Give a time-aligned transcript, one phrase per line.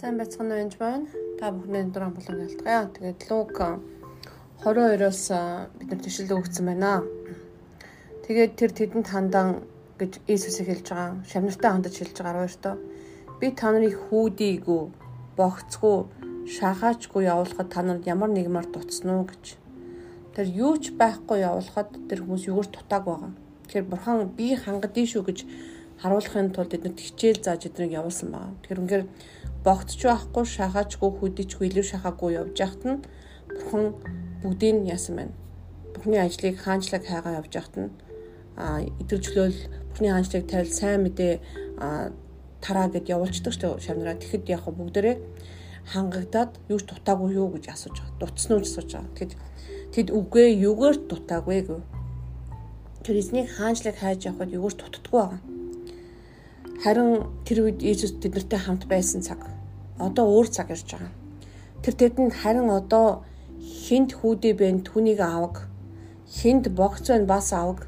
[0.00, 1.06] Сайн байцгаана уу байна.
[1.36, 2.88] Та бүхний өндөр амгалан ялтгая.
[2.88, 3.52] Тэгээд Лук
[4.64, 5.24] 22-оос
[5.76, 7.04] бид нар төшөлөө өгсөн байна.
[8.24, 9.48] Тэгээд тэр тэдэнд хандан
[10.00, 11.20] гэж Иесусыг хэлж байгаа.
[11.28, 12.76] Шамнартай хандаж хэлж байгаа 12-тоо.
[13.44, 14.82] Би та нарыг хүүдийгүү,
[15.36, 15.98] богцгүй,
[16.48, 19.60] шахаачгүй явуулахад та нар ямар нэгмар дуцсан уу гэж.
[20.32, 23.32] Тэр юу ч байхгүй явуулахад тэр хүмүүс юугаар дутааг байгаа.
[23.68, 25.38] Тэгэхээр бурхан би хангадээ шүү гэж
[26.02, 28.56] харуулахын тулд эднэрт хичээл зааж эднийг явуулсан байна.
[28.64, 29.04] Тэгэхээр үнээр
[29.64, 33.02] богдч байхгүй, шахаачгүй, хүдичгүй, илүү шахаагүй явж яхад нь
[33.52, 33.84] бурхан
[34.42, 35.34] бүгдийг яасан байна.
[35.92, 37.90] Бурхны ажлыг хаанчлаг хайгаа явж яхад нь
[38.56, 39.58] а идэвхжлөл
[39.92, 41.40] Бурхны хаанчлыг тавил сайн мэдээ
[42.64, 44.16] тараа гэд явуулцдаг шүү дээ шавнараа.
[44.20, 45.16] Тэгэхэд яг бүгдээрээ
[45.92, 48.20] хангагдаад юу ч дутаагүй юу гэж асууж байгаа.
[48.20, 49.16] Дутсан уу гэж асууж байгаа.
[49.16, 49.32] Тэгэд
[49.92, 51.80] тэд үгүй юугаар дутаагүй гэв.
[53.04, 55.59] Тэр эзнийг хаанчлаг хайж явахад юугаар дутдаггүй байгаа.
[56.80, 59.44] Харин тэр үед Иесус тэднэртэй хамт байсан цаг.
[60.00, 61.12] Одоо өөр цаг ирж байгаа.
[61.84, 63.20] Тэр тэдэнд харин одоо
[63.60, 65.68] хинт хүүдээ бэн түүнийг аваг.
[66.24, 67.84] Хинт богц бэн бас аваг.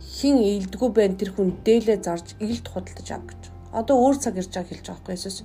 [0.00, 3.42] Хин илдгүү бэн тэр хүн дээлээ зарж илд худалдаж ав гэж.
[3.76, 5.36] Одоо өөр цаг ирж байгааг хэлж байгаа байхгүй Иесус.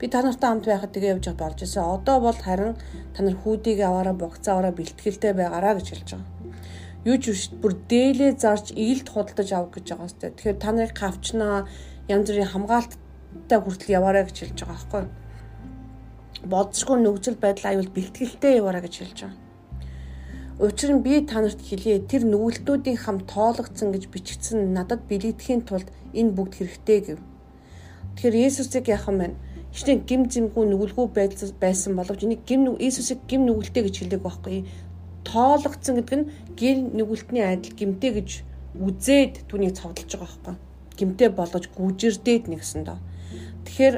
[0.00, 1.92] Би та нартай хамт байхад тэгээ явж болж байсан.
[1.92, 2.72] Одоо бол харин
[3.12, 6.40] та нар хүүдийг аваараа богцоороо бэлтгэлтэй байгаараа гэж хэлж байгаа
[7.04, 10.28] юу ч биш бүр дээлээ зарж ийэлд худалдаж авах гэж байгаа сте.
[10.36, 11.64] Тэгэхээр та нарыг хавчнаа
[12.10, 15.10] янз бүрийн хамгаалттай хүртэл яваарай гэж хэлж байгаа байхгүй юу?
[16.50, 19.38] Бодсгүй нөхцөл байдал аюул бэлтгэлтэй яваарай гэж хэлж байгаа.
[20.66, 26.34] Учир нь би танарт хэлье тэр нүгэлтүүдийн хам тоологдсон гэж бичигдсэн надад бэлэгдэхийн тулд энэ
[26.34, 27.18] бүгд хэрэгтэй гэв.
[28.18, 29.26] Тэгэхээр Есүсийг юм бэ?
[29.70, 31.06] Хичнээн гим зэмгүй нүгэлгүй
[31.62, 34.66] байсан боловч энийг гим Иесусыг гим нүгэлтэй гэж хэлдэг байхгүй.
[35.24, 38.28] Тоологдсон гэдэг нь гэр нүгэлтний адил гимтэй гэж
[38.74, 42.98] үзээд түүнийг цовдлж байгаа байхгүй гимтэй болгож гүжирдээд нэгсэн доо.
[43.64, 43.96] Тэгэхээр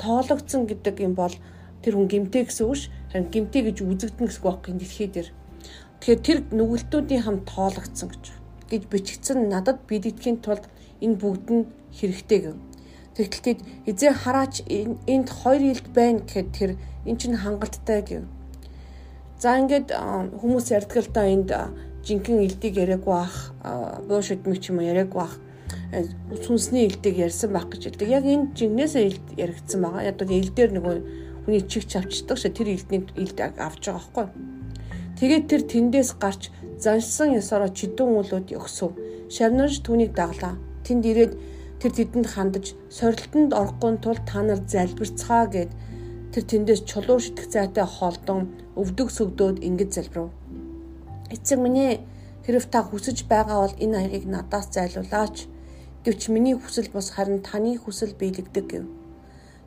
[0.00, 1.34] тоологдсон гэдэг юм бол
[1.82, 2.90] тэр хүн гимтэй гэсэн үг ш.
[3.12, 5.28] Харин гимтэй гэж үзэгдэн гэсэн үг байхгүй дэлхий дээр.
[6.00, 8.24] Тэгэхээр тэр нүгэлтүүдийн хам тоологдсон гэж
[8.70, 10.64] гэж бичигдсэн надад бидэгдэхийн тулд
[11.00, 11.64] энэ бүгд нь
[11.94, 12.56] хэрэгтэй гэв.
[13.16, 16.70] Тэгтэл эзээ хараач энд хоёр илт байна гэхэд тэр
[17.06, 18.24] эн чинь хангалттай гэв.
[19.40, 19.92] За ингээд
[20.40, 20.66] хүмүүс
[21.14, 21.50] да энд
[22.04, 23.52] жинхэнэ илдийг яриаггүй ах,
[24.08, 25.34] буу шидмэг ч юм уу яриаггүй ах
[26.44, 28.08] сүнсний элдэг ярьсан байх гэж хэлдэг.
[28.08, 30.02] Яг энэ жигнэсээ элд яригдсан байгаа.
[30.10, 30.96] Яг л эл дээр нөгөө
[31.46, 34.26] хүний чигч авчдаг ш тэр элдний элд авч байгаа байхгүй.
[35.16, 38.92] Тэгээд тэр тэндээс гарч заншсан ёсороо чидүүн уулууд өгсөв.
[39.32, 40.60] Шавнарж түүнийг даглаа.
[40.84, 41.32] Тэнд ирээд
[41.80, 45.70] тэр тэдэнд хандаж сорилтонд орохгүй тул та нар залбирцгаа гэд
[46.32, 50.30] тэр тэндээс чулуу шитгэх зайтай холдон өвдөг сөвдөөд ингэж залбирв.
[51.32, 52.04] Эцэг минь
[52.44, 55.48] хэрв та хүсэж байгаа бол энэ аягийг надаас зайлуулаач
[56.06, 58.84] Гэвч миний хүсэл бус харин таны хүсэл биелэгдэг гэв.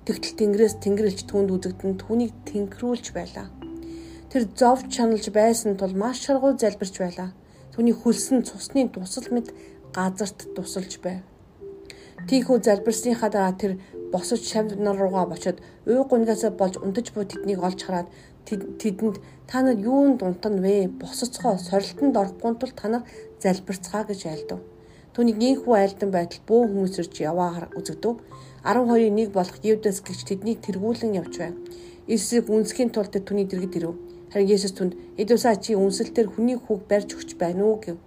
[0.08, 3.52] Тэгтэл Тэнгэрээс Тэнгэрлэгч түүнд үзэгдэн түүнийг тэнхрүүлж байлаа.
[4.32, 7.36] Тэр зовж чаналж байсан тул маш шаргуу залбирч байлаа.
[7.76, 9.52] Түүний хөлсөн цусны тусал мэд
[9.92, 11.28] газарт тусалж байв.
[12.32, 13.76] Тийхүү залбирсныхаа дараа тэр
[14.16, 15.60] босож шавь нар руугаа бочоод
[15.92, 18.08] уу гунгаасаа болж унтаж буй тэднийг олж хараад
[18.48, 20.88] тэдэнд та нар юунд унтана вэ?
[20.88, 23.04] Босоцгоо сорилтонд орохгүй тул та нар
[23.44, 24.64] залбирцгаа гэж айлдав.
[25.20, 28.24] Түүнийг ийхүү айлдан байтал бөө хүмүүс ирж яваа үзэгдэв.
[28.64, 31.60] 12-ийн нэг болох Евдас гэгч тэднийг тэргүүлэн явж байв.
[32.08, 34.00] Иесусыг үнсхийн тулд түүний дэргэд ирэв.
[34.32, 38.00] Харин Есүс түнд "Эдуса чи үнсэлтээр хүний хүүг барьж өгч байна уу?" гэв.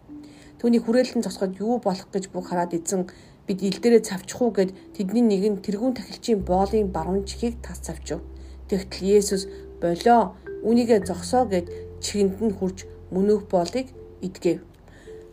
[0.56, 3.05] Түүний хүрээлэн зогсоход юу болох гэж бүх хараад эзэн
[3.44, 7.84] бид ил дээрээ цавчих уу гэд тэдний нэг нь тэргүүн тахилчийн боолын баруун чихийг тас
[7.84, 8.25] цавчив.
[8.73, 9.53] Тэгтэл Есүс
[9.84, 10.33] болоо
[10.65, 13.93] үнийгээ зогсоо гэд чигэнд нь хурж мөнөөх боолыг
[14.25, 14.65] идгэв.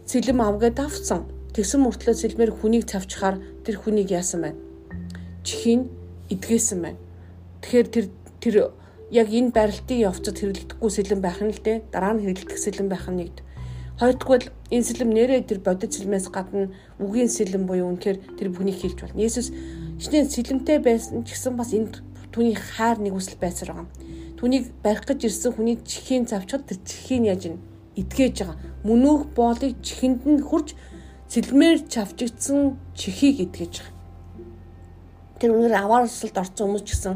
[0.03, 1.38] Цэлэм авгээд авсан.
[1.53, 4.59] Тэгсэн мөртлөө сэлмээр хүнийг цавчхаар тэр хүнийг яасан байна.
[5.41, 5.89] Чихийг
[6.29, 6.99] эдгээсэн байна.
[7.61, 8.05] Тэгэхээр тэр
[8.37, 8.55] тэр
[9.09, 11.89] яг энэ барилтын явцад хэрэглэгдэхгүй сэлэн байх нь л дээ.
[11.89, 13.37] Дараа нь хэрэглэгдэх сэлэн байх нь нэгд.
[13.97, 16.69] Хоёрдугаар энэ сэлэм нэрээ тэр бодит сэлмээс гадна
[17.01, 19.19] үгийн сэлэм буюу үнэхээр тэр бүхнийг хийлж байна.
[19.19, 19.52] Есүс
[19.99, 21.99] чиний сэлэмтэй байсан ч гэсэн бас энд
[22.31, 23.90] түүний хайр нэг үсэл байсаар байгаа.
[24.40, 27.43] Түүнийг барих гэж ирсэн хүний чихийн завчхад тэр чихийг яаж
[27.97, 28.57] идгээж байгаа.
[28.87, 30.78] Мөнөөх боолыг чихэнд нь хурж
[31.29, 33.85] сэлмээр чавчигдсан чихийг итгэж.
[35.37, 37.16] Тэр үнээр аваар усалд орсон хүмүүс ч гэсэн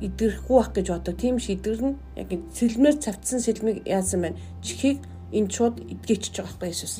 [0.00, 1.14] идэрхгүй байх гэж боддог.
[1.18, 1.98] Тийм ш идэрнэ.
[2.16, 4.38] Яг сэлмээр цавцсан сэлмийг яасан байна.
[4.62, 5.02] Чихийг
[5.34, 6.94] энэ шууд идгээчж байгаа байхгүй Иесус.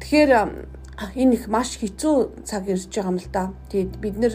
[0.00, 0.30] Тэгэхээр
[1.18, 3.52] энэ их маш хэцүү цаг ирж байгаа юм л да.
[3.68, 4.34] Тэгээд бид нэр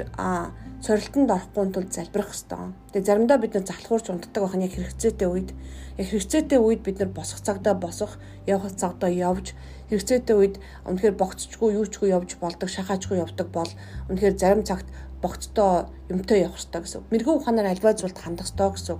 [0.81, 2.59] сорилтонд орохгүй тул залбирах хэрэгтэй.
[2.93, 5.49] Тэгээ заримдаа бид нар залхуурч унтдаг байх нь яг хэрэгцээтэй үед
[5.97, 9.57] яг хэрэгцээтэй үед бид нар босох цагтаа босох, явах цагтаа явж
[9.89, 13.71] хэрэгцээтэй үед үнэхээр богцчгүй юучгүй явж болдог, шахаачгүй явдаг бол
[14.09, 14.85] үнэхээр зарим цагт
[15.21, 17.01] богцтой юмтай явах хэрэгтэй гэсэн.
[17.09, 18.97] Мэргэн ухаанаар альва зүйлд хандах хэрэгтэй гэсэн.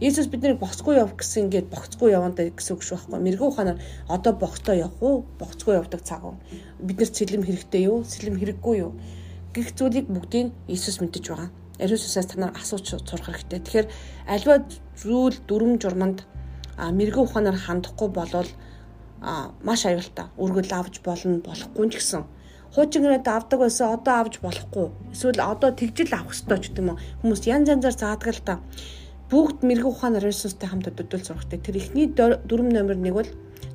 [0.00, 3.20] Иесус биднийг богцгүй явах гэсэн ингээд богцгүй явандаа гэсэн үг шүү байхгүй.
[3.20, 3.78] Мэргэн ухаанаар
[4.08, 5.28] одоо богцтой явах уу?
[5.36, 6.40] Богцгүй явдаг цаг уу?
[6.80, 8.00] Бид нар цэлэм хэрэгтэй юу?
[8.00, 8.96] Цэлэм хэрэггүй юу?
[9.54, 11.50] Гих зүйлийг бүгдийг Иесус мэдэж байгаа.
[11.78, 13.60] Иесусаас та нар асууж сурах хэрэгтэй.
[13.62, 13.88] Тэгэхээр
[14.26, 14.54] альва
[14.98, 16.26] зүйл дүрм журманд
[16.78, 18.50] мэрэгэн ухаанаар хандахгүй болвол
[19.62, 20.26] маш аюултай.
[20.38, 22.22] Үргэл авч болно болохгүй ч гэсэн.
[22.74, 24.86] Хуучин гэрээд авдаг байсан одоо авч болохгүй.
[25.14, 27.00] Эсвэл одоо тэгжил авах хэрэгтэй ч гэдэг юм уу.
[27.22, 28.54] Хүмүүс янз янзаар заадаг л та.
[29.30, 31.58] Бүгд мэрэгэн ухаанаар Иесустэй хамт өдөл сурахтай.
[31.58, 33.30] Тэр ихний дүрм номер 1 бол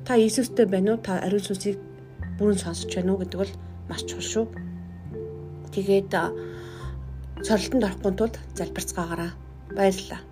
[0.06, 1.02] та Иесустэй байна уу?
[1.02, 1.76] Та ариун сүнсийг
[2.38, 3.52] бүрэн сонсож байна уу гэдэг бол
[3.90, 4.73] маш чухал шүү.
[5.74, 6.14] Тэгээд
[7.42, 9.30] сорилтонд орохгүй тулд залбирцгаагаараа
[9.74, 10.22] баярлалаа.